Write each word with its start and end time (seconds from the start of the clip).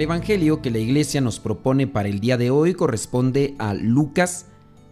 El 0.00 0.04
Evangelio 0.04 0.62
que 0.62 0.70
la 0.70 0.78
iglesia 0.78 1.20
nos 1.20 1.40
propone 1.40 1.86
para 1.86 2.08
el 2.08 2.20
día 2.20 2.38
de 2.38 2.48
hoy 2.48 2.72
corresponde 2.72 3.54
a 3.58 3.74
Lucas 3.74 4.46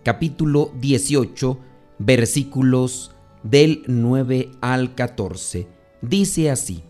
capítulo 0.04 0.70
18 0.82 1.58
versículos 1.98 3.12
del 3.42 3.84
9 3.86 4.50
al 4.60 4.94
14. 4.94 5.66
Dice 6.02 6.50
así, 6.50 6.82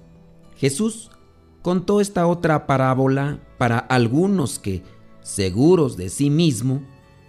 Jesús 0.56 1.12
contó 1.62 2.00
esta 2.00 2.26
otra 2.26 2.66
parábola 2.66 3.38
para 3.56 3.78
algunos 3.78 4.58
que, 4.58 4.82
seguros 5.20 5.96
de 5.96 6.08
sí 6.08 6.28
mismo, 6.28 6.82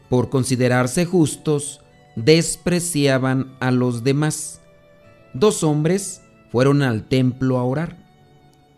por 0.10 0.32
considerarse 0.32 1.06
justos, 1.06 1.82
despreciaban 2.16 3.56
a 3.60 3.70
los 3.70 4.04
demás. 4.04 4.60
Dos 5.36 5.62
hombres 5.62 6.24
fueron 6.52 6.82
al 6.82 7.08
templo 7.08 7.60
a 7.60 7.64
orar. 7.64 8.10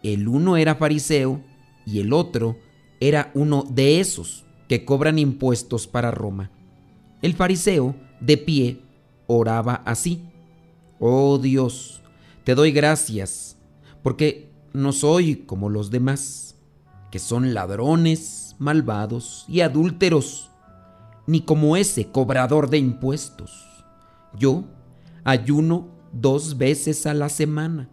El 0.03 0.27
uno 0.27 0.57
era 0.57 0.75
fariseo, 0.75 1.39
y 1.85 1.99
el 1.99 2.13
otro 2.13 2.57
era 2.99 3.31
uno 3.33 3.65
de 3.69 3.99
esos 3.99 4.45
que 4.67 4.85
cobran 4.85 5.19
impuestos 5.19 5.87
para 5.87 6.11
Roma. 6.11 6.51
El 7.21 7.33
fariseo, 7.33 7.95
de 8.19 8.37
pie, 8.37 8.81
oraba 9.27 9.81
así. 9.85 10.23
Oh 10.99 11.37
Dios, 11.37 12.01
te 12.43 12.55
doy 12.55 12.71
gracias, 12.71 13.57
porque 14.03 14.51
no 14.73 14.93
soy 14.93 15.35
como 15.35 15.69
los 15.69 15.89
demás, 15.89 16.55
que 17.11 17.19
son 17.19 17.53
ladrones, 17.53 18.55
malvados 18.59 19.45
y 19.47 19.61
adúlteros, 19.61 20.49
ni 21.27 21.41
como 21.41 21.75
ese 21.75 22.07
cobrador 22.11 22.69
de 22.69 22.77
impuestos. 22.77 23.67
Yo 24.37 24.63
ayuno 25.23 25.89
dos 26.13 26.57
veces 26.57 27.05
a 27.05 27.13
la 27.13 27.29
semana 27.29 27.89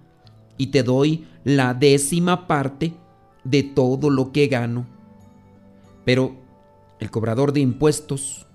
y 0.57 0.69
te 0.69 0.83
doy 0.83 1.27
la 1.45 1.75
décima 1.75 2.47
parte 2.47 2.95
de 3.45 3.63
todo 3.63 4.11
lo 4.11 4.33
que 4.33 4.47
gano. 4.47 4.87
Pero 6.05 6.37
el 7.01 7.11
cobrador 7.11 7.53
de 7.53 7.61
impuestos 7.61 8.47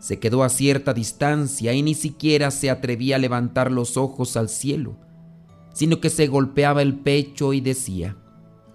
se 0.00 0.18
quedó 0.18 0.42
a 0.42 0.48
cierta 0.48 0.94
distancia 0.94 1.72
y 1.74 1.82
ni 1.82 1.94
siquiera 1.94 2.50
se 2.50 2.70
atrevía 2.70 3.16
a 3.16 3.18
levantar 3.18 3.70
los 3.70 3.96
ojos 3.96 4.36
al 4.36 4.48
cielo, 4.48 4.96
sino 5.72 6.00
que 6.00 6.10
se 6.10 6.26
golpeaba 6.26 6.82
el 6.82 6.94
pecho 6.94 7.52
y 7.52 7.60
decía, 7.60 8.16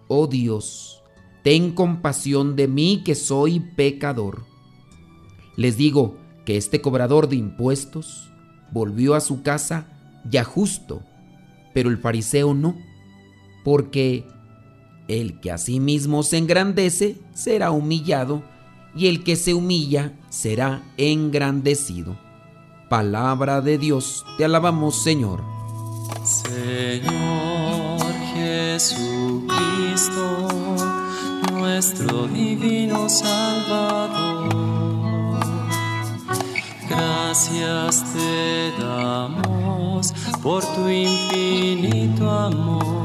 Oh 0.07 0.27
Dios, 0.27 1.03
ten 1.43 1.71
compasión 1.71 2.55
de 2.55 2.67
mí 2.67 3.01
que 3.03 3.15
soy 3.15 3.59
pecador. 3.59 4.43
Les 5.57 5.77
digo 5.77 6.17
que 6.45 6.57
este 6.57 6.81
cobrador 6.81 7.27
de 7.27 7.37
impuestos 7.37 8.29
volvió 8.71 9.15
a 9.15 9.21
su 9.21 9.41
casa 9.41 9.87
ya 10.29 10.43
justo, 10.43 11.01
pero 11.73 11.89
el 11.89 11.97
fariseo 11.97 12.53
no, 12.53 12.75
porque 13.63 14.27
el 15.07 15.39
que 15.39 15.51
a 15.51 15.57
sí 15.57 15.79
mismo 15.79 16.23
se 16.23 16.37
engrandece 16.37 17.17
será 17.33 17.71
humillado, 17.71 18.43
y 18.95 19.07
el 19.07 19.23
que 19.23 19.35
se 19.35 19.53
humilla 19.53 20.13
será 20.29 20.83
engrandecido. 20.97 22.17
Palabra 22.89 23.61
de 23.61 23.77
Dios, 23.77 24.25
te 24.37 24.45
alabamos 24.45 25.03
Señor. 25.03 25.43
Señor 26.23 27.99
Jesucristo, 28.33 29.47
nuestro 31.51 32.27
divino 32.27 33.09
Salvador, 33.09 34.49
gracias 36.89 38.05
te 38.13 38.71
damos 38.81 40.13
por 40.41 40.63
tu 40.63 40.87
infinito 40.89 42.29
amor 42.29 43.04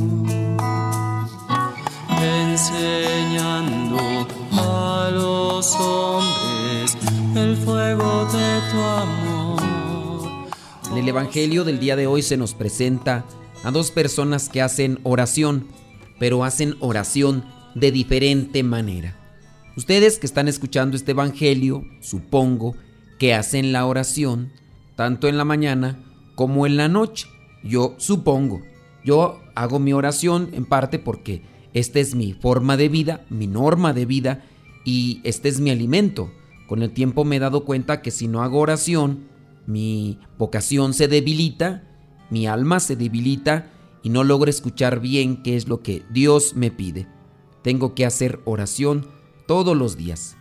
enseñando 2.81 4.27
a 4.51 5.09
los 5.13 5.75
hombres 5.75 6.97
el 7.35 7.55
fuego 7.57 8.25
de 8.25 8.61
tu 8.71 8.79
amor. 8.79 9.61
En 10.91 10.97
el 10.97 11.07
Evangelio 11.07 11.63
del 11.63 11.79
día 11.79 11.95
de 11.95 12.07
hoy 12.07 12.21
se 12.21 12.37
nos 12.37 12.53
presenta 12.53 13.25
a 13.63 13.71
dos 13.71 13.91
personas 13.91 14.49
que 14.49 14.61
hacen 14.61 14.99
oración, 15.03 15.67
pero 16.19 16.43
hacen 16.43 16.75
oración 16.79 17.45
de 17.75 17.91
diferente 17.91 18.63
manera. 18.63 19.17
Ustedes 19.77 20.17
que 20.17 20.25
están 20.25 20.47
escuchando 20.47 20.97
este 20.97 21.11
Evangelio, 21.11 21.85
supongo 22.01 22.75
que 23.19 23.33
hacen 23.33 23.71
la 23.71 23.85
oración 23.85 24.51
tanto 24.95 25.27
en 25.27 25.37
la 25.37 25.45
mañana 25.45 25.99
como 26.35 26.65
en 26.65 26.75
la 26.77 26.87
noche. 26.87 27.27
Yo 27.63 27.95
supongo. 27.97 28.61
Yo 29.05 29.39
hago 29.55 29.79
mi 29.79 29.93
oración 29.93 30.49
en 30.53 30.65
parte 30.65 30.99
porque 30.99 31.41
esta 31.73 31.99
es 31.99 32.15
mi 32.15 32.33
forma 32.33 32.77
de 32.77 32.89
vida, 32.89 33.25
mi 33.29 33.47
norma 33.47 33.93
de 33.93 34.05
vida 34.05 34.43
y 34.83 35.21
este 35.23 35.49
es 35.49 35.59
mi 35.59 35.69
alimento. 35.69 36.31
Con 36.67 36.83
el 36.83 36.91
tiempo 36.91 37.25
me 37.25 37.37
he 37.37 37.39
dado 37.39 37.65
cuenta 37.65 38.01
que 38.01 38.11
si 38.11 38.27
no 38.27 38.43
hago 38.43 38.59
oración, 38.59 39.27
mi 39.67 40.19
vocación 40.37 40.93
se 40.93 41.07
debilita, 41.07 41.83
mi 42.29 42.47
alma 42.47 42.79
se 42.79 42.95
debilita 42.95 43.71
y 44.03 44.09
no 44.09 44.23
logro 44.23 44.49
escuchar 44.49 44.99
bien 44.99 45.43
qué 45.43 45.55
es 45.55 45.67
lo 45.67 45.81
que 45.81 46.03
Dios 46.09 46.55
me 46.55 46.71
pide. 46.71 47.07
Tengo 47.61 47.93
que 47.93 48.05
hacer 48.05 48.39
oración 48.45 49.07
todos 49.47 49.77
los 49.77 49.97
días. 49.97 50.37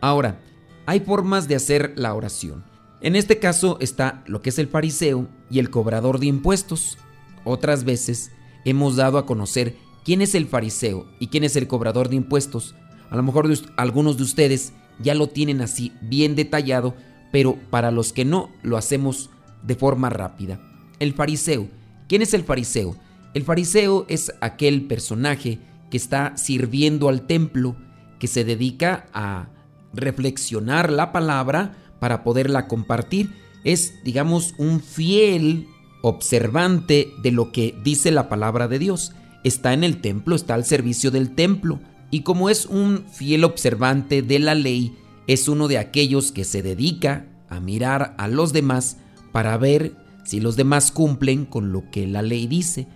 Ahora, 0.00 0.40
hay 0.86 1.00
formas 1.00 1.48
de 1.48 1.54
hacer 1.54 1.92
la 1.96 2.14
oración. 2.14 2.64
En 3.00 3.16
este 3.16 3.38
caso 3.38 3.78
está 3.80 4.24
lo 4.26 4.42
que 4.42 4.50
es 4.50 4.58
el 4.58 4.68
fariseo 4.68 5.28
y 5.50 5.58
el 5.58 5.70
cobrador 5.70 6.18
de 6.18 6.26
impuestos. 6.26 6.98
Otras 7.44 7.84
veces 7.84 8.32
hemos 8.64 8.96
dado 8.96 9.18
a 9.18 9.26
conocer 9.26 9.76
quién 10.04 10.22
es 10.22 10.34
el 10.34 10.46
fariseo 10.46 11.06
y 11.18 11.28
quién 11.28 11.44
es 11.44 11.56
el 11.56 11.66
cobrador 11.66 12.08
de 12.08 12.16
impuestos. 12.16 12.74
A 13.10 13.16
lo 13.16 13.22
mejor 13.22 13.50
algunos 13.76 14.16
de 14.16 14.22
ustedes 14.22 14.72
ya 15.00 15.14
lo 15.14 15.28
tienen 15.28 15.60
así 15.60 15.92
bien 16.02 16.36
detallado, 16.36 16.94
pero 17.32 17.58
para 17.70 17.90
los 17.90 18.12
que 18.12 18.24
no, 18.24 18.50
lo 18.62 18.76
hacemos 18.76 19.30
de 19.62 19.74
forma 19.74 20.10
rápida. 20.10 20.60
El 21.00 21.14
fariseo. 21.14 21.68
¿Quién 22.06 22.22
es 22.22 22.34
el 22.34 22.44
fariseo? 22.44 22.96
El 23.32 23.42
fariseo 23.42 24.06
es 24.08 24.32
aquel 24.40 24.82
personaje 24.82 25.58
que 25.90 25.96
está 25.96 26.36
sirviendo 26.36 27.08
al 27.08 27.26
templo, 27.26 27.76
que 28.18 28.28
se 28.28 28.44
dedica 28.44 29.06
a 29.12 29.48
reflexionar 29.92 30.92
la 30.92 31.12
palabra 31.12 31.76
para 31.98 32.22
poderla 32.22 32.68
compartir. 32.68 33.30
Es, 33.64 33.94
digamos, 34.04 34.54
un 34.58 34.80
fiel 34.80 35.66
observante 36.02 37.12
de 37.22 37.32
lo 37.32 37.50
que 37.50 37.74
dice 37.82 38.10
la 38.10 38.28
palabra 38.28 38.68
de 38.68 38.78
Dios 38.78 39.12
está 39.44 39.72
en 39.72 39.84
el 39.84 40.00
templo, 40.00 40.34
está 40.34 40.54
al 40.54 40.64
servicio 40.64 41.10
del 41.10 41.34
templo, 41.34 41.80
y 42.10 42.20
como 42.20 42.50
es 42.50 42.66
un 42.66 43.04
fiel 43.10 43.44
observante 43.44 44.22
de 44.22 44.38
la 44.38 44.54
ley, 44.54 44.96
es 45.26 45.48
uno 45.48 45.68
de 45.68 45.78
aquellos 45.78 46.32
que 46.32 46.44
se 46.44 46.62
dedica 46.62 47.26
a 47.48 47.60
mirar 47.60 48.14
a 48.18 48.28
los 48.28 48.52
demás 48.52 48.98
para 49.32 49.56
ver 49.56 49.96
si 50.24 50.40
los 50.40 50.56
demás 50.56 50.90
cumplen 50.90 51.44
con 51.44 51.72
lo 51.72 51.90
que 51.90 52.06
la 52.06 52.22
ley 52.22 52.46
dice. 52.46 52.86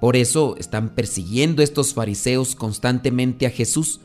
Por 0.00 0.16
eso 0.16 0.56
están 0.58 0.90
persiguiendo 0.90 1.62
estos 1.62 1.94
fariseos 1.94 2.54
constantemente 2.54 3.46
a 3.46 3.50
Jesús, 3.50 4.00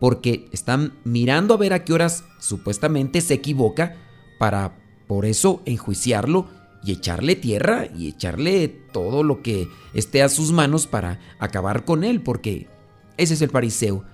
porque 0.00 0.48
están 0.52 0.94
mirando 1.04 1.54
a 1.54 1.56
ver 1.56 1.72
a 1.72 1.84
qué 1.84 1.92
horas 1.92 2.24
supuestamente 2.38 3.20
se 3.20 3.34
equivoca 3.34 3.96
para 4.38 4.78
por 5.06 5.24
eso 5.24 5.62
enjuiciarlo 5.64 6.48
y 6.84 6.92
echarle 6.92 7.36
tierra 7.36 7.86
y 7.96 8.08
echarle 8.08 8.68
todo 8.68 9.22
lo 9.22 9.42
que 9.42 9.68
esté 9.94 10.22
a 10.22 10.28
sus 10.28 10.52
manos 10.52 10.86
para 10.86 11.20
acabar 11.38 11.84
con 11.84 12.04
él, 12.04 12.22
porque 12.22 12.68
ese 13.16 13.34
es 13.34 13.42
el 13.42 13.50
fariseo. 13.50 14.04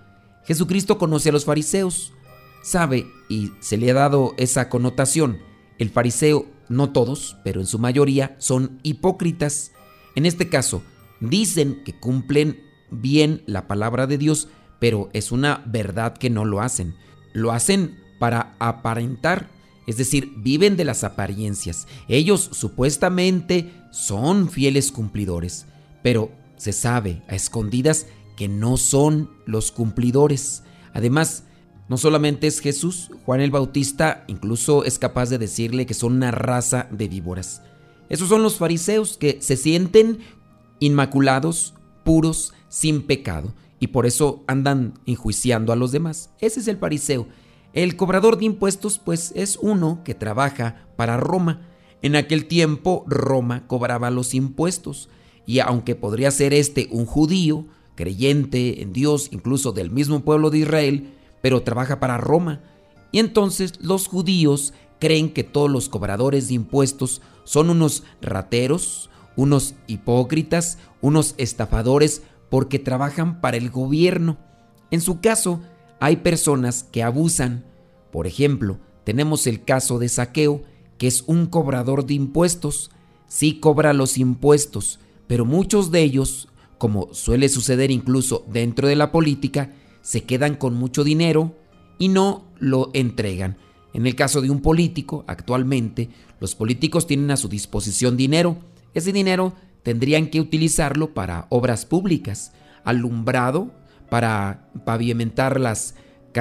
Jesucristo 0.44 0.98
conoce 0.98 1.28
a 1.28 1.32
los 1.32 1.44
fariseos, 1.44 2.12
sabe 2.62 3.06
y 3.28 3.52
se 3.60 3.76
le 3.76 3.90
ha 3.90 3.94
dado 3.94 4.34
esa 4.36 4.68
connotación. 4.68 5.38
El 5.78 5.90
fariseo, 5.90 6.46
no 6.68 6.90
todos, 6.92 7.36
pero 7.44 7.60
en 7.60 7.66
su 7.66 7.78
mayoría, 7.78 8.36
son 8.38 8.78
hipócritas. 8.82 9.72
En 10.14 10.26
este 10.26 10.48
caso, 10.48 10.82
dicen 11.20 11.82
que 11.84 11.98
cumplen 11.98 12.62
bien 12.90 13.42
la 13.46 13.66
palabra 13.66 14.06
de 14.06 14.18
Dios, 14.18 14.48
pero 14.78 15.10
es 15.12 15.32
una 15.32 15.62
verdad 15.66 16.16
que 16.16 16.30
no 16.30 16.44
lo 16.44 16.60
hacen. 16.60 16.94
Lo 17.32 17.52
hacen 17.52 17.98
para 18.18 18.54
aparentar, 18.58 19.48
es 19.86 19.96
decir, 19.96 20.32
viven 20.36 20.76
de 20.76 20.84
las 20.84 21.04
apariencias. 21.04 21.86
Ellos 22.08 22.48
supuestamente 22.52 23.72
son 23.90 24.48
fieles 24.48 24.92
cumplidores, 24.92 25.66
pero 26.02 26.30
se 26.56 26.72
sabe 26.72 27.22
a 27.28 27.34
escondidas 27.34 28.06
que 28.36 28.48
no 28.48 28.76
son 28.76 29.30
los 29.46 29.70
cumplidores. 29.70 30.62
Además, 30.92 31.44
no 31.88 31.98
solamente 31.98 32.46
es 32.46 32.60
Jesús, 32.60 33.10
Juan 33.24 33.40
el 33.40 33.50
Bautista 33.50 34.24
incluso 34.26 34.84
es 34.84 34.98
capaz 34.98 35.28
de 35.28 35.38
decirle 35.38 35.86
que 35.86 35.94
son 35.94 36.14
una 36.14 36.30
raza 36.30 36.88
de 36.90 37.08
víboras. 37.08 37.62
Esos 38.08 38.28
son 38.28 38.42
los 38.42 38.56
fariseos 38.56 39.16
que 39.16 39.38
se 39.40 39.56
sienten 39.56 40.18
inmaculados, 40.80 41.74
puros, 42.04 42.54
sin 42.68 43.02
pecado, 43.02 43.54
y 43.80 43.88
por 43.88 44.06
eso 44.06 44.44
andan 44.46 44.94
enjuiciando 45.06 45.72
a 45.72 45.76
los 45.76 45.92
demás. 45.92 46.30
Ese 46.40 46.60
es 46.60 46.68
el 46.68 46.78
fariseo. 46.78 47.26
El 47.74 47.96
cobrador 47.96 48.38
de 48.38 48.44
impuestos 48.44 49.00
pues 49.00 49.32
es 49.34 49.58
uno 49.60 50.02
que 50.04 50.14
trabaja 50.14 50.86
para 50.94 51.16
Roma. 51.16 51.62
En 52.02 52.14
aquel 52.14 52.46
tiempo 52.46 53.04
Roma 53.08 53.66
cobraba 53.66 54.10
los 54.10 54.32
impuestos, 54.32 55.08
y 55.44 55.58
aunque 55.58 55.96
podría 55.96 56.30
ser 56.30 56.54
este 56.54 56.88
un 56.92 57.04
judío, 57.04 57.66
creyente 57.96 58.80
en 58.80 58.92
Dios, 58.92 59.28
incluso 59.32 59.72
del 59.72 59.90
mismo 59.90 60.20
pueblo 60.20 60.50
de 60.50 60.58
Israel, 60.58 61.14
pero 61.42 61.62
trabaja 61.62 61.98
para 61.98 62.16
Roma. 62.16 62.60
Y 63.10 63.18
entonces 63.18 63.72
los 63.80 64.06
judíos 64.06 64.72
creen 65.00 65.28
que 65.30 65.42
todos 65.42 65.70
los 65.70 65.88
cobradores 65.88 66.48
de 66.48 66.54
impuestos 66.54 67.22
son 67.42 67.70
unos 67.70 68.04
rateros, 68.22 69.10
unos 69.36 69.74
hipócritas, 69.88 70.78
unos 71.00 71.34
estafadores, 71.38 72.22
porque 72.50 72.78
trabajan 72.78 73.40
para 73.40 73.56
el 73.56 73.68
gobierno. 73.70 74.36
En 74.92 75.00
su 75.00 75.20
caso, 75.20 75.60
hay 76.00 76.16
personas 76.16 76.84
que 76.84 77.02
abusan. 77.02 77.64
Por 78.10 78.26
ejemplo, 78.26 78.78
tenemos 79.04 79.46
el 79.46 79.64
caso 79.64 79.98
de 79.98 80.08
Saqueo, 80.08 80.62
que 80.98 81.06
es 81.06 81.22
un 81.26 81.46
cobrador 81.46 82.06
de 82.06 82.14
impuestos. 82.14 82.90
Sí 83.26 83.58
cobra 83.60 83.92
los 83.92 84.18
impuestos, 84.18 85.00
pero 85.26 85.44
muchos 85.44 85.90
de 85.90 86.02
ellos, 86.02 86.48
como 86.78 87.12
suele 87.12 87.48
suceder 87.48 87.90
incluso 87.90 88.44
dentro 88.48 88.88
de 88.88 88.96
la 88.96 89.12
política, 89.12 89.72
se 90.02 90.24
quedan 90.24 90.56
con 90.56 90.74
mucho 90.74 91.04
dinero 91.04 91.56
y 91.98 92.08
no 92.08 92.44
lo 92.58 92.90
entregan. 92.92 93.56
En 93.94 94.06
el 94.06 94.16
caso 94.16 94.40
de 94.40 94.50
un 94.50 94.60
político, 94.60 95.24
actualmente, 95.26 96.10
los 96.40 96.54
políticos 96.54 97.06
tienen 97.06 97.30
a 97.30 97.36
su 97.36 97.48
disposición 97.48 98.16
dinero. 98.16 98.58
Ese 98.92 99.12
dinero 99.12 99.54
tendrían 99.82 100.28
que 100.28 100.40
utilizarlo 100.40 101.14
para 101.14 101.46
obras 101.48 101.86
públicas, 101.86 102.52
alumbrado, 102.84 103.72
para 104.08 104.68
pavimentar 104.84 105.60
las, 105.60 105.94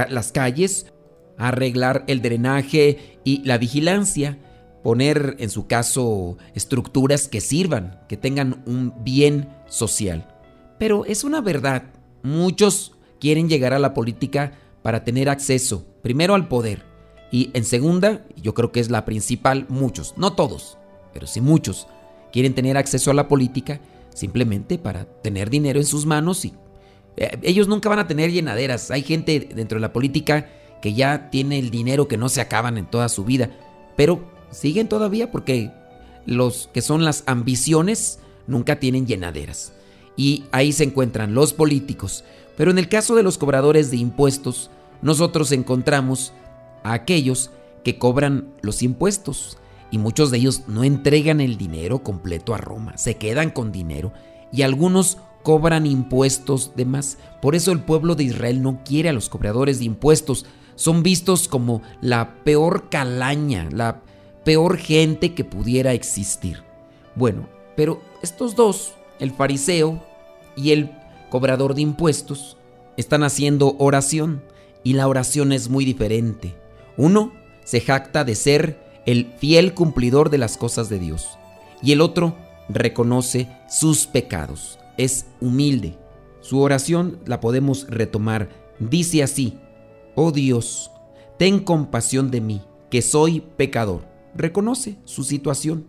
las 0.10 0.32
calles, 0.32 0.94
arreglar 1.38 2.04
el 2.08 2.22
drenaje 2.22 3.20
y 3.24 3.44
la 3.44 3.58
vigilancia, 3.58 4.38
poner 4.84 5.36
en 5.40 5.50
su 5.50 5.68
caso 5.68 6.38
estructuras 6.54 7.28
que 7.28 7.42
sirvan, 7.42 8.02
que 8.08 8.18
tengan 8.18 8.64
un 8.66 8.94
bien 9.04 9.50
social. 9.68 10.28
Pero 10.78 11.06
es 11.06 11.24
una 11.24 11.42
verdad, 11.42 11.84
muchos 12.22 12.94
quieren 13.20 13.48
llegar 13.48 13.74
a 13.74 13.80
la 13.80 13.94
política 13.94 14.54
para 14.82 15.04
tener 15.04 15.30
acceso, 15.30 15.86
primero 16.02 16.36
al 16.36 16.48
poder, 16.48 16.84
y 17.32 17.50
en 17.54 17.64
segunda, 17.64 18.26
yo 18.36 18.54
creo 18.54 18.72
que 18.72 18.80
es 18.80 18.92
la 18.92 19.06
principal, 19.06 19.66
muchos, 19.70 20.14
no 20.18 20.34
todos, 20.34 20.78
pero 21.14 21.26
sí 21.26 21.42
muchos, 21.42 21.88
quieren 22.32 22.54
tener 22.54 22.78
acceso 22.78 23.10
a 23.10 23.16
la 23.16 23.28
política 23.28 23.80
simplemente 24.14 24.78
para 24.78 25.06
tener 25.06 25.50
dinero 25.50 25.80
en 25.80 25.86
sus 25.86 26.06
manos 26.06 26.46
y 26.46 26.54
ellos 27.16 27.68
nunca 27.68 27.90
van 27.90 28.00
a 28.00 28.08
tener 28.08 28.32
llenaderas. 28.32 28.92
Hay 28.92 29.04
gente 29.04 29.40
dentro 29.40 29.78
de 29.78 29.82
la 29.82 29.94
política 29.94 30.50
que 30.82 30.94
ya 30.94 31.30
tiene 31.30 31.60
el 31.60 31.70
dinero 31.70 32.08
que 32.08 32.18
no 32.18 32.30
se 32.30 32.42
acaban 32.42 32.78
en 32.78 32.86
toda 32.86 33.10
su 33.10 33.24
vida, 33.24 33.52
pero 33.96 34.30
siguen 34.52 34.88
todavía 34.88 35.32
porque 35.32 35.72
los 36.26 36.70
que 36.74 36.82
son 36.82 37.06
las 37.06 37.24
ambiciones 37.26 38.20
nunca 38.48 38.80
tienen 38.80 39.08
llenaderas. 39.08 39.74
Y 40.16 40.46
ahí 40.52 40.74
se 40.74 40.84
encuentran 40.84 41.34
los 41.34 41.54
políticos, 41.54 42.24
pero 42.58 42.72
en 42.72 42.78
el 42.78 42.90
caso 42.90 43.16
de 43.16 43.24
los 43.24 43.38
cobradores 43.38 43.92
de 43.92 43.98
impuestos, 43.98 44.70
nosotros 45.02 45.52
encontramos 45.52 46.34
a 46.84 46.94
aquellos 46.94 47.52
que 47.84 47.98
cobran 47.98 48.54
los 48.62 48.84
impuestos 48.84 49.58
y 49.92 49.98
muchos 49.98 50.32
de 50.32 50.38
ellos 50.38 50.64
no 50.68 50.84
entregan 50.84 51.42
el 51.42 51.58
dinero 51.58 52.04
completo 52.04 52.54
a 52.54 52.58
Roma, 52.58 52.98
se 52.98 53.16
quedan 53.16 53.50
con 53.52 53.72
dinero 53.72 54.14
y 54.52 54.62
algunos 54.62 55.18
cobran 55.44 55.86
impuestos 55.86 56.72
de 56.76 56.86
más. 56.86 57.18
Por 57.42 57.56
eso 57.56 57.72
el 57.72 57.82
pueblo 57.82 58.16
de 58.16 58.24
Israel 58.24 58.62
no 58.62 58.82
quiere 58.84 59.10
a 59.10 59.14
los 59.14 59.30
cobradores 59.30 59.80
de 59.80 59.86
impuestos. 59.86 60.46
Son 60.76 61.04
vistos 61.04 61.48
como 61.48 61.82
la 62.02 62.44
peor 62.44 62.90
calaña, 62.90 63.70
la 63.72 64.02
peor 64.44 64.78
gente 64.78 65.34
que 65.34 65.44
pudiera 65.44 65.94
existir. 65.94 66.64
Bueno, 67.16 67.48
pero 67.76 68.02
estos 68.22 68.56
dos, 68.56 68.94
el 69.20 69.32
fariseo 69.32 70.04
y 70.56 70.72
el 70.72 70.92
cobrador 71.30 71.76
de 71.76 71.82
impuestos, 71.82 72.58
están 72.98 73.24
haciendo 73.24 73.76
oración 73.80 74.44
y 74.84 74.94
la 74.94 75.08
oración 75.08 75.52
es 75.52 75.70
muy 75.70 75.86
diferente. 75.86 76.56
Uno 76.98 77.34
se 77.64 77.82
jacta 77.82 78.24
de 78.24 78.36
ser 78.36 78.84
el 79.06 79.34
fiel 79.38 79.74
cumplidor 79.74 80.30
de 80.30 80.38
las 80.38 80.58
cosas 80.58 80.90
de 80.90 81.00
Dios 81.00 81.38
y 81.82 81.92
el 81.92 82.02
otro 82.02 82.36
reconoce 82.70 83.50
sus 83.70 84.08
pecados, 84.08 84.80
es 84.98 85.26
humilde. 85.42 85.98
Su 86.42 86.60
oración 86.60 87.20
la 87.26 87.40
podemos 87.40 87.88
retomar. 87.90 88.50
Dice 88.80 89.24
así, 89.24 89.58
oh 90.16 90.32
Dios, 90.32 90.92
ten 91.38 91.60
compasión 91.60 92.32
de 92.32 92.42
mí, 92.42 92.62
que 92.90 93.02
soy 93.02 93.42
pecador. 93.58 94.06
Reconoce 94.36 94.98
su 95.06 95.24
situación. 95.24 95.88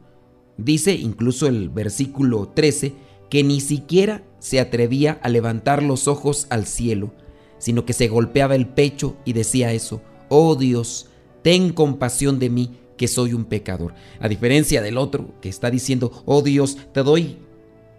Dice 0.56 0.94
incluso 0.94 1.46
el 1.46 1.68
versículo 1.70 2.48
13 2.54 2.94
que 3.28 3.42
ni 3.42 3.60
siquiera 3.60 4.22
se 4.38 4.60
atrevía 4.60 5.18
a 5.22 5.28
levantar 5.28 5.82
los 5.82 6.06
ojos 6.06 6.46
al 6.50 6.66
cielo, 6.66 7.12
sino 7.58 7.84
que 7.84 7.92
se 7.92 8.08
golpeaba 8.08 8.54
el 8.54 8.68
pecho 8.68 9.16
y 9.24 9.32
decía 9.32 9.72
eso, 9.72 10.02
oh 10.28 10.54
Dios, 10.54 11.08
ten 11.42 11.72
compasión 11.72 12.38
de 12.38 12.50
mí, 12.50 12.78
que 12.96 13.08
soy 13.08 13.32
un 13.32 13.44
pecador. 13.44 13.94
A 14.20 14.28
diferencia 14.28 14.80
del 14.82 14.98
otro 14.98 15.34
que 15.40 15.48
está 15.48 15.70
diciendo, 15.70 16.22
oh 16.26 16.42
Dios, 16.42 16.78
te 16.92 17.02
doy 17.02 17.38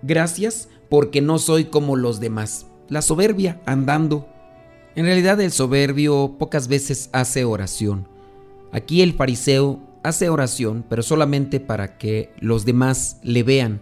gracias 0.01 0.69
porque 0.95 1.19
no 1.19 1.39
soy 1.39 1.65
como 1.65 1.97
los 1.97 2.21
demás. 2.21 2.67
La 2.87 3.01
soberbia 3.01 3.59
andando. 3.65 4.29
En 4.95 5.03
realidad 5.03 5.41
el 5.41 5.51
soberbio 5.51 6.37
pocas 6.39 6.69
veces 6.69 7.09
hace 7.11 7.43
oración. 7.43 8.07
Aquí 8.71 9.01
el 9.01 9.11
fariseo 9.11 9.81
hace 10.03 10.29
oración, 10.29 10.85
pero 10.87 11.03
solamente 11.03 11.59
para 11.59 11.97
que 11.97 12.31
los 12.39 12.63
demás 12.63 13.19
le 13.23 13.43
vean. 13.43 13.81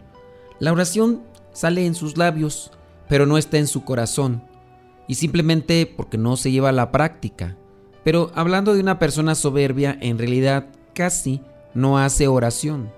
La 0.57 0.71
oración 0.71 1.21
sale 1.51 1.85
en 1.85 1.93
sus 1.93 2.17
labios, 2.17 2.71
pero 3.07 3.27
no 3.27 3.37
está 3.37 3.59
en 3.59 3.67
su 3.67 3.83
corazón, 3.85 4.41
y 5.07 5.13
simplemente 5.13 5.85
porque 5.85 6.17
no 6.17 6.35
se 6.35 6.51
lleva 6.51 6.69
a 6.69 6.71
la 6.71 6.91
práctica. 6.91 7.55
Pero 8.03 8.31
hablando 8.33 8.73
de 8.73 8.81
una 8.81 8.97
persona 8.97 9.35
soberbia, 9.35 9.95
en 10.01 10.17
realidad 10.17 10.65
casi 10.95 11.41
no 11.75 11.99
hace 11.99 12.27
oración. 12.27 12.91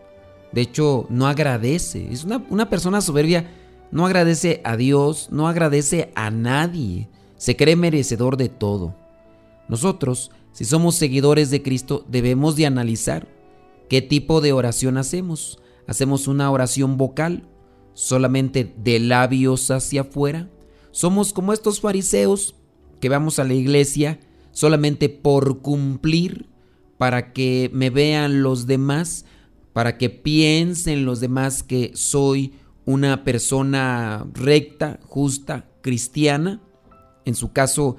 De 0.53 0.61
hecho, 0.61 1.05
no 1.09 1.27
agradece. 1.27 2.07
Es 2.13 2.23
una, 2.23 2.45
una 2.49 2.69
persona 2.69 3.01
soberbia, 3.01 3.51
no 3.91 4.05
agradece 4.05 4.61
a 4.63 4.77
Dios, 4.77 5.29
no 5.31 5.47
agradece 5.47 6.11
a 6.15 6.31
nadie. 6.31 7.09
Se 7.37 7.55
cree 7.55 7.75
merecedor 7.75 8.37
de 8.37 8.49
todo. 8.49 8.95
Nosotros, 9.67 10.31
si 10.51 10.65
somos 10.65 10.95
seguidores 10.95 11.49
de 11.49 11.61
Cristo, 11.61 12.05
debemos 12.07 12.55
de 12.55 12.65
analizar 12.65 13.27
qué 13.89 14.01
tipo 14.01 14.41
de 14.41 14.53
oración 14.53 14.97
hacemos. 14.97 15.59
¿Hacemos 15.87 16.27
una 16.27 16.49
oración 16.51 16.97
vocal 16.97 17.47
solamente 17.95 18.75
de 18.77 18.99
labios 18.99 19.71
hacia 19.71 20.01
afuera. 20.01 20.49
Somos 20.91 21.33
como 21.33 21.53
estos 21.53 21.79
fariseos 21.79 22.55
que 22.99 23.09
vamos 23.09 23.39
a 23.39 23.43
la 23.43 23.55
iglesia 23.55 24.19
solamente 24.51 25.09
por 25.09 25.61
cumplir, 25.61 26.47
para 26.97 27.33
que 27.33 27.69
me 27.73 27.89
vean 27.89 28.41
los 28.41 28.67
demás, 28.67 29.25
para 29.73 29.97
que 29.97 30.09
piensen 30.09 31.03
los 31.03 31.19
demás 31.19 31.63
que 31.63 31.91
soy 31.93 32.53
una 32.85 33.23
persona 33.23 34.25
recta, 34.33 34.99
justa, 35.07 35.67
cristiana. 35.81 36.61
En 37.25 37.35
su 37.35 37.51
caso, 37.51 37.97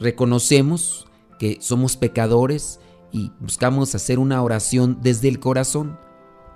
reconocemos 0.00 1.06
que 1.38 1.58
somos 1.60 1.96
pecadores 1.96 2.80
y 3.12 3.30
buscamos 3.40 3.94
hacer 3.94 4.18
una 4.18 4.42
oración 4.42 4.98
desde 5.02 5.28
el 5.28 5.38
corazón. 5.38 5.98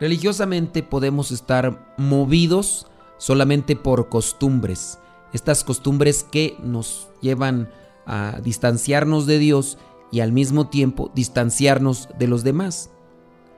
Religiosamente 0.00 0.82
podemos 0.82 1.30
estar 1.30 1.94
movidos 1.98 2.86
solamente 3.18 3.76
por 3.76 4.08
costumbres, 4.08 4.98
estas 5.32 5.62
costumbres 5.62 6.24
que 6.24 6.56
nos 6.62 7.08
llevan 7.20 7.70
a 8.06 8.40
distanciarnos 8.42 9.26
de 9.26 9.38
Dios 9.38 9.78
y 10.10 10.20
al 10.20 10.32
mismo 10.32 10.68
tiempo 10.68 11.10
distanciarnos 11.14 12.08
de 12.18 12.26
los 12.26 12.42
demás. 12.42 12.90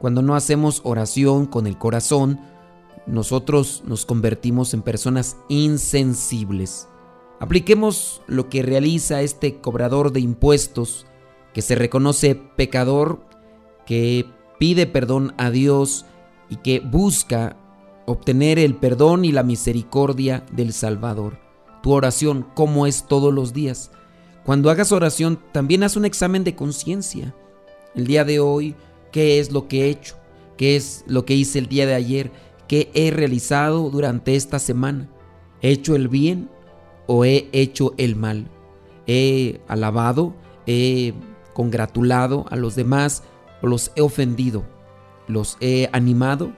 Cuando 0.00 0.21
no 0.21 0.35
hacemos 0.35 0.81
oración 0.85 1.47
con 1.47 1.66
el 1.66 1.78
corazón, 1.78 2.40
nosotros 3.06 3.82
nos 3.87 4.06
convertimos 4.06 4.75
en 4.75 4.82
personas 4.82 5.37
insensibles. 5.49 6.88
Apliquemos 7.40 8.23
lo 8.26 8.49
que 8.49 8.62
realiza 8.62 9.23
este 9.23 9.61
cobrador 9.61 10.12
de 10.12 10.21
impuestos, 10.21 11.06
que 11.52 11.62
se 11.62 11.75
reconoce 11.75 12.35
pecador, 12.35 13.21
que 13.85 14.26
pide 14.59 14.87
perdón 14.87 15.35
a 15.38 15.50
Dios 15.50 16.06
y 16.49 16.56
que 16.56 16.80
busca 16.80 17.56
obtener 18.06 18.59
el 18.59 18.76
perdón 18.76 19.25
y 19.25 19.32
la 19.32 19.42
misericordia 19.42 20.44
del 20.52 20.73
Salvador. 20.73 21.38
Tu 21.82 21.90
oración, 21.92 22.47
¿cómo 22.54 22.87
es 22.87 23.06
todos 23.09 23.35
los 23.35 23.52
días? 23.52 23.90
Cuando 24.44 24.71
hagas 24.71 24.92
oración, 24.92 25.40
también 25.52 25.82
haz 25.82 25.97
un 25.97 26.04
examen 26.04 26.44
de 26.44 26.54
conciencia. 26.54 27.35
El 27.94 28.06
día 28.06 28.25
de 28.25 28.40
hoy, 28.40 28.75
¿qué 29.11 29.40
es 29.40 29.50
lo 29.50 29.68
que 29.68 29.82
he 29.82 29.90
hecho? 29.90 30.16
¿Qué 30.56 30.76
es 30.76 31.04
lo 31.06 31.25
que 31.25 31.35
hice 31.35 31.59
el 31.59 31.68
día 31.68 31.87
de 31.87 31.94
ayer? 31.94 32.30
¿Qué 32.73 32.91
he 32.95 33.11
realizado 33.11 33.91
durante 33.91 34.35
esta 34.35 34.59
semana? 34.59 35.11
¿He 35.61 35.73
hecho 35.73 35.95
el 35.95 36.09
bien 36.09 36.49
o 37.07 37.26
he 37.26 37.50
hecho 37.52 37.93
el 37.99 38.17
mal? 38.17 38.50
¿He 39.07 39.61
alabado? 39.69 40.35
¿He 40.67 41.12
congratulado 41.52 42.47
a 42.49 42.57
los 42.57 42.75
demás 42.75 43.25
o 43.61 43.67
los 43.67 43.93
he 43.95 44.00
ofendido? 44.00 44.64
¿Los 45.29 45.59
he 45.61 45.91
animado? 45.93 46.55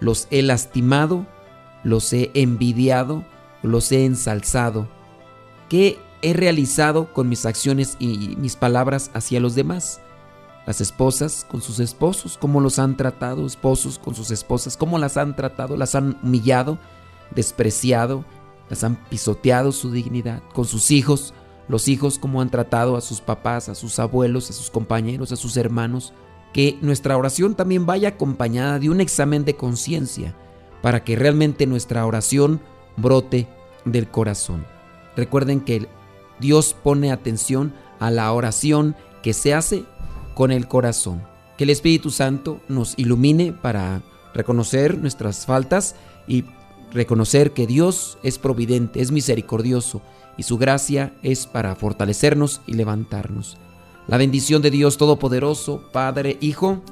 ¿Los 0.00 0.26
he 0.30 0.40
lastimado? 0.40 1.26
¿Los 1.84 2.10
he 2.14 2.30
envidiado? 2.32 3.22
¿Los 3.62 3.92
he 3.92 4.06
ensalzado? 4.06 4.88
¿Qué 5.68 5.98
he 6.22 6.32
realizado 6.32 7.12
con 7.12 7.28
mis 7.28 7.44
acciones 7.44 7.98
y 7.98 8.36
mis 8.38 8.56
palabras 8.56 9.10
hacia 9.12 9.38
los 9.38 9.54
demás? 9.54 10.00
Las 10.66 10.80
esposas 10.80 11.46
con 11.50 11.60
sus 11.60 11.80
esposos, 11.80 12.38
cómo 12.38 12.60
los 12.60 12.78
han 12.78 12.96
tratado, 12.96 13.46
esposos 13.46 13.98
con 13.98 14.14
sus 14.14 14.30
esposas, 14.30 14.76
cómo 14.76 14.98
las 14.98 15.16
han 15.16 15.34
tratado, 15.34 15.76
las 15.76 15.94
han 15.94 16.18
humillado, 16.22 16.78
despreciado, 17.34 18.24
las 18.70 18.84
han 18.84 18.96
pisoteado 19.08 19.72
su 19.72 19.90
dignidad, 19.90 20.42
con 20.54 20.64
sus 20.64 20.90
hijos, 20.90 21.34
los 21.68 21.88
hijos 21.88 22.18
cómo 22.18 22.40
han 22.40 22.50
tratado 22.50 22.96
a 22.96 23.00
sus 23.00 23.20
papás, 23.20 23.68
a 23.68 23.74
sus 23.74 23.98
abuelos, 23.98 24.50
a 24.50 24.52
sus 24.52 24.70
compañeros, 24.70 25.32
a 25.32 25.36
sus 25.36 25.56
hermanos, 25.56 26.12
que 26.52 26.78
nuestra 26.80 27.16
oración 27.16 27.54
también 27.54 27.86
vaya 27.86 28.10
acompañada 28.10 28.78
de 28.78 28.90
un 28.90 29.00
examen 29.00 29.44
de 29.44 29.56
conciencia, 29.56 30.34
para 30.80 31.02
que 31.02 31.16
realmente 31.16 31.66
nuestra 31.66 32.04
oración 32.06 32.60
brote 32.96 33.48
del 33.84 34.08
corazón. 34.08 34.66
Recuerden 35.16 35.60
que 35.60 35.88
Dios 36.40 36.76
pone 36.82 37.12
atención 37.12 37.72
a 38.00 38.10
la 38.10 38.32
oración 38.32 38.96
que 39.22 39.32
se 39.32 39.54
hace 39.54 39.84
con 40.34 40.50
el 40.50 40.68
corazón. 40.68 41.22
Que 41.56 41.64
el 41.64 41.70
Espíritu 41.70 42.10
Santo 42.10 42.60
nos 42.68 42.94
ilumine 42.96 43.52
para 43.52 44.02
reconocer 44.34 44.98
nuestras 44.98 45.46
faltas 45.46 45.94
y 46.26 46.44
reconocer 46.92 47.52
que 47.52 47.66
Dios 47.66 48.18
es 48.22 48.38
providente, 48.38 49.00
es 49.00 49.10
misericordioso 49.10 50.02
y 50.36 50.42
su 50.44 50.58
gracia 50.58 51.14
es 51.22 51.46
para 51.46 51.74
fortalecernos 51.74 52.60
y 52.66 52.74
levantarnos. 52.74 53.58
La 54.08 54.16
bendición 54.16 54.62
de 54.62 54.70
Dios 54.70 54.96
Todopoderoso, 54.96 55.88
Padre, 55.92 56.36
Hijo 56.40 56.82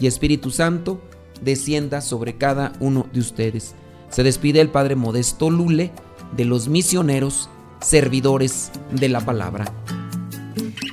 y 0.00 0.06
Espíritu 0.06 0.50
Santo, 0.50 1.00
descienda 1.42 2.00
sobre 2.00 2.36
cada 2.36 2.72
uno 2.80 3.06
de 3.12 3.20
ustedes. 3.20 3.74
Se 4.10 4.22
despide 4.22 4.60
el 4.60 4.70
Padre 4.70 4.96
Modesto 4.96 5.50
Lule 5.50 5.92
de 6.36 6.44
los 6.44 6.68
misioneros 6.68 7.48
servidores 7.80 8.72
de 8.90 9.08
la 9.08 9.20
palabra. 9.20 9.66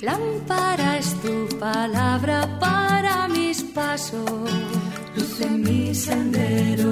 Lámpara 0.02 0.98
es 0.98 1.13
tu 1.13 1.13
palabra 1.64 2.60
para 2.60 3.30
mis 3.30 3.64
pasos, 3.64 4.30
luz 5.16 5.40
en 5.40 5.62
mi 5.64 5.96
sendero. 5.96 6.92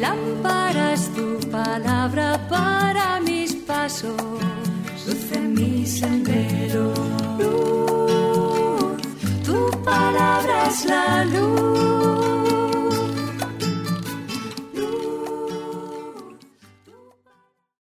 Lámpara 0.00 0.94
es 0.94 1.10
tu 1.16 1.38
palabra 1.50 2.28
para 2.48 3.20
mis 3.20 3.54
pasos, 3.70 4.16
luz 5.06 5.32
en 5.32 5.52
mi 5.52 5.84
sendero. 5.84 6.94
Luz, 7.40 9.02
tu 9.44 9.58
palabra 9.84 10.54
es 10.70 10.84
la 10.86 11.24
luz 11.34 12.25